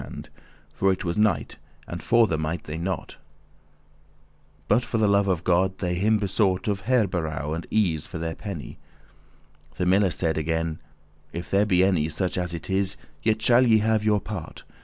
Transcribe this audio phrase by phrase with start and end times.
[0.01, 0.29] *found
[0.73, 5.07] For it was night, and forther* might they not, *go their way But for the
[5.07, 8.79] love of God they him besought Of herberow* and ease, for their penny.
[9.73, 10.81] *lodging The miller said again,"
[11.31, 14.63] If there be any, Such as it is, yet shall ye have your part.